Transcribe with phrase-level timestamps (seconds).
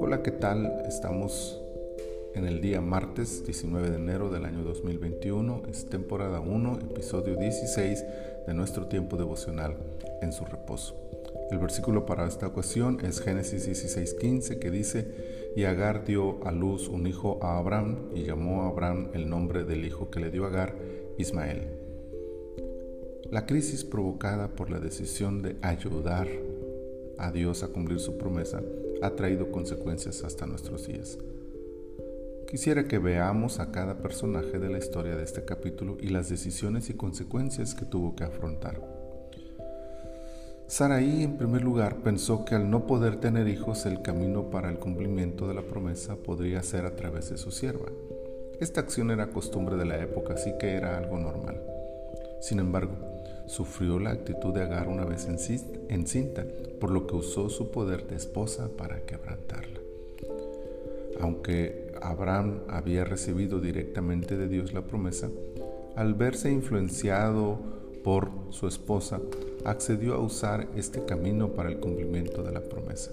[0.00, 0.82] Hola, ¿qué tal?
[0.86, 1.60] Estamos
[2.34, 5.64] en el día martes 19 de enero del año 2021.
[5.68, 8.04] Es temporada 1, episodio 16
[8.46, 9.76] de nuestro tiempo devocional
[10.22, 10.96] en su reposo.
[11.50, 16.88] El versículo para esta ocasión es Génesis 16:15 que dice, y Agar dio a luz
[16.88, 20.46] un hijo a Abraham y llamó a Abraham el nombre del hijo que le dio
[20.46, 20.76] Agar,
[21.18, 21.81] Ismael.
[23.30, 26.28] La crisis provocada por la decisión de ayudar
[27.18, 28.60] a Dios a cumplir su promesa
[29.02, 31.18] ha traído consecuencias hasta nuestros días.
[32.46, 36.90] Quisiera que veamos a cada personaje de la historia de este capítulo y las decisiones
[36.90, 38.80] y consecuencias que tuvo que afrontar.
[40.66, 44.78] Saraí, en primer lugar, pensó que al no poder tener hijos, el camino para el
[44.78, 47.86] cumplimiento de la promesa podría ser a través de su sierva.
[48.60, 51.60] Esta acción era costumbre de la época, así que era algo normal.
[52.40, 53.11] Sin embargo,
[53.52, 56.46] sufrió la actitud de Agar una vez encinta,
[56.80, 59.78] por lo que usó su poder de esposa para quebrantarla.
[61.20, 65.28] Aunque Abraham había recibido directamente de Dios la promesa,
[65.96, 67.58] al verse influenciado
[68.02, 69.20] por su esposa,
[69.66, 73.12] accedió a usar este camino para el cumplimiento de la promesa.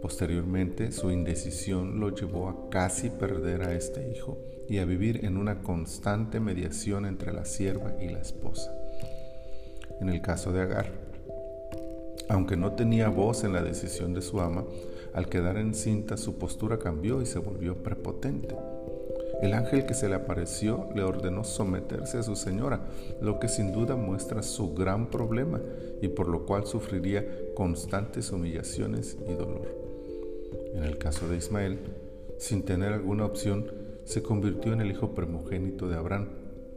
[0.00, 5.36] Posteriormente, su indecisión lo llevó a casi perder a este hijo y a vivir en
[5.36, 8.81] una constante mediación entre la sierva y la esposa.
[10.02, 10.86] En el caso de Agar,
[12.28, 14.64] aunque no tenía voz en la decisión de su ama,
[15.14, 18.56] al quedar encinta su postura cambió y se volvió prepotente.
[19.40, 22.80] El ángel que se le apareció le ordenó someterse a su señora,
[23.20, 25.60] lo que sin duda muestra su gran problema
[26.00, 29.68] y por lo cual sufriría constantes humillaciones y dolor.
[30.74, 31.78] En el caso de Ismael,
[32.38, 33.70] sin tener alguna opción,
[34.02, 36.26] se convirtió en el hijo primogénito de Abraham,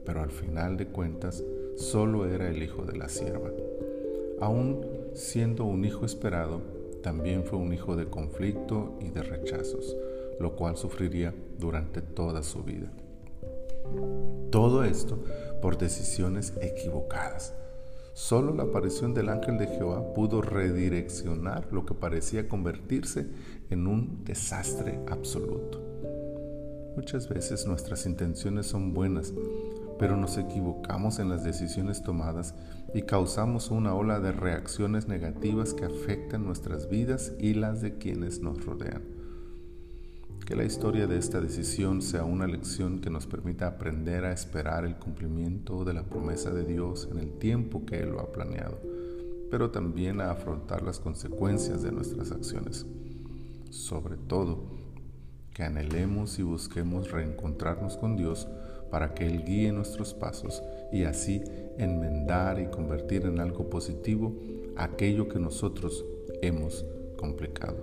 [0.06, 1.44] pero al final de cuentas
[1.76, 3.52] solo era el hijo de la sierva.
[4.40, 6.62] Aún siendo un hijo esperado,
[7.02, 9.96] también fue un hijo de conflicto y de rechazos,
[10.40, 12.92] lo cual sufriría durante toda su vida.
[14.52, 15.20] Todo esto
[15.62, 17.54] por decisiones equivocadas.
[18.14, 23.28] Solo la aparición del ángel de Jehová pudo redireccionar lo que parecía convertirse
[23.70, 25.82] en un desastre absoluto.
[26.96, 29.34] Muchas veces nuestras intenciones son buenas,
[29.98, 32.54] pero nos equivocamos en las decisiones tomadas
[32.94, 38.40] y causamos una ola de reacciones negativas que afectan nuestras vidas y las de quienes
[38.42, 39.04] nos rodean.
[40.46, 44.86] Que la historia de esta decisión sea una lección que nos permita aprender a esperar
[44.86, 48.80] el cumplimiento de la promesa de Dios en el tiempo que Él lo ha planeado,
[49.50, 52.86] pero también a afrontar las consecuencias de nuestras acciones.
[53.72, 54.64] Sobre todo,
[55.56, 58.48] que anhelemos y busquemos reencontrarnos con Dios
[58.96, 61.44] para que Él guíe nuestros pasos y así
[61.78, 64.34] enmendar y convertir en algo positivo
[64.78, 66.06] aquello que nosotros
[66.42, 66.86] hemos
[67.18, 67.76] complicado.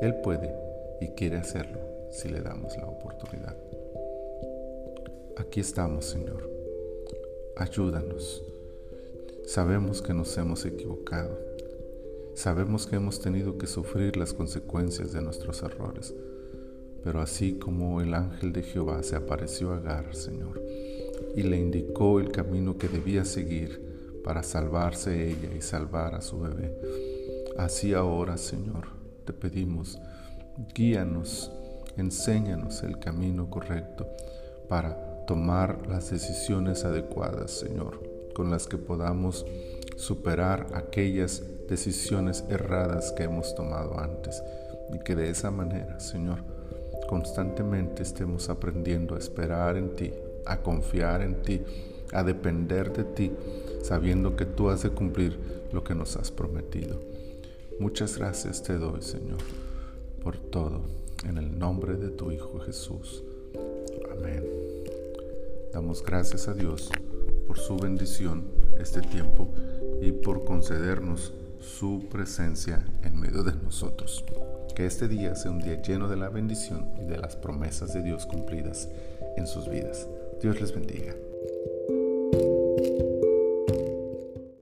[0.00, 0.54] Él puede
[1.00, 1.80] y quiere hacerlo
[2.12, 3.56] si le damos la oportunidad.
[5.38, 6.48] Aquí estamos, Señor.
[7.56, 8.44] Ayúdanos.
[9.44, 11.36] Sabemos que nos hemos equivocado.
[12.34, 16.14] Sabemos que hemos tenido que sufrir las consecuencias de nuestros errores
[17.04, 20.62] pero así como el ángel de Jehová se apareció a Agar, Señor,
[21.34, 26.40] y le indicó el camino que debía seguir para salvarse ella y salvar a su
[26.40, 26.74] bebé,
[27.56, 28.88] así ahora, Señor,
[29.24, 29.98] te pedimos,
[30.74, 31.50] guíanos,
[31.96, 34.06] enséñanos el camino correcto
[34.68, 38.02] para tomar las decisiones adecuadas, Señor,
[38.34, 39.44] con las que podamos
[39.96, 44.42] superar aquellas decisiones erradas que hemos tomado antes.
[44.94, 46.42] Y que de esa manera, Señor,
[47.08, 50.12] constantemente estemos aprendiendo a esperar en ti,
[50.44, 51.62] a confiar en ti,
[52.12, 53.32] a depender de ti,
[53.82, 55.38] sabiendo que tú has de cumplir
[55.72, 57.00] lo que nos has prometido.
[57.80, 59.38] Muchas gracias te doy, Señor,
[60.22, 60.82] por todo,
[61.26, 63.24] en el nombre de tu Hijo Jesús.
[64.12, 64.44] Amén.
[65.72, 66.90] Damos gracias a Dios
[67.46, 68.44] por su bendición
[68.78, 69.48] este tiempo
[70.02, 74.24] y por concedernos su presencia en medio de nosotros.
[74.78, 78.00] Que este día sea un día lleno de la bendición y de las promesas de
[78.00, 78.88] Dios cumplidas
[79.36, 80.06] en sus vidas.
[80.40, 81.16] Dios les bendiga.